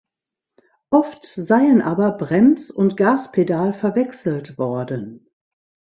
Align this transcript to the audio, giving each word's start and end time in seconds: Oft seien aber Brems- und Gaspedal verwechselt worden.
Oft 0.89 1.25
seien 1.25 1.83
aber 1.83 2.13
Brems- 2.17 2.71
und 2.71 2.97
Gaspedal 2.97 3.71
verwechselt 3.71 4.57
worden. 4.57 5.29